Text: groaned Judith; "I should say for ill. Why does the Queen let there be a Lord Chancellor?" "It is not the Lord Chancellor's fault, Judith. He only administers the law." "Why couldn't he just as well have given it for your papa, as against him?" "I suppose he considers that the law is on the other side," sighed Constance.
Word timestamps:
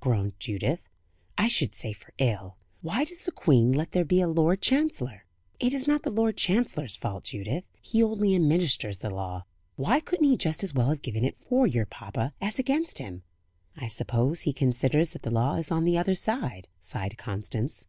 groaned 0.00 0.34
Judith; 0.38 0.90
"I 1.38 1.48
should 1.48 1.74
say 1.74 1.94
for 1.94 2.12
ill. 2.18 2.58
Why 2.82 3.02
does 3.04 3.24
the 3.24 3.32
Queen 3.32 3.72
let 3.72 3.92
there 3.92 4.04
be 4.04 4.20
a 4.20 4.28
Lord 4.28 4.60
Chancellor?" 4.60 5.24
"It 5.58 5.72
is 5.72 5.86
not 5.86 6.02
the 6.02 6.10
Lord 6.10 6.36
Chancellor's 6.36 6.96
fault, 6.96 7.24
Judith. 7.24 7.66
He 7.80 8.02
only 8.02 8.34
administers 8.34 8.98
the 8.98 9.08
law." 9.08 9.46
"Why 9.76 10.00
couldn't 10.00 10.28
he 10.28 10.36
just 10.36 10.62
as 10.62 10.74
well 10.74 10.90
have 10.90 11.00
given 11.00 11.24
it 11.24 11.38
for 11.38 11.66
your 11.66 11.86
papa, 11.86 12.34
as 12.42 12.58
against 12.58 12.98
him?" 12.98 13.22
"I 13.74 13.86
suppose 13.86 14.42
he 14.42 14.52
considers 14.52 15.14
that 15.14 15.22
the 15.22 15.30
law 15.30 15.54
is 15.54 15.70
on 15.70 15.84
the 15.84 15.96
other 15.96 16.14
side," 16.14 16.68
sighed 16.78 17.16
Constance. 17.16 17.86